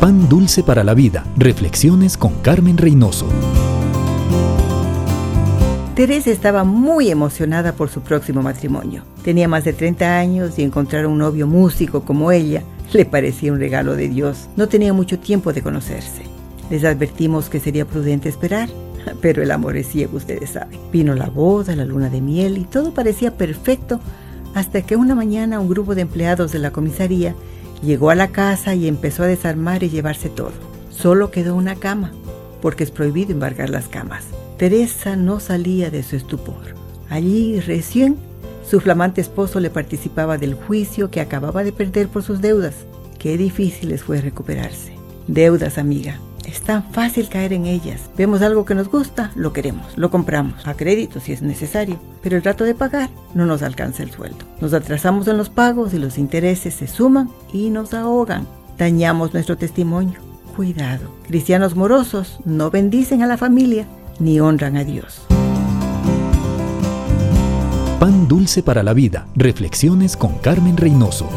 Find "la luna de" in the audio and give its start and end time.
21.74-22.20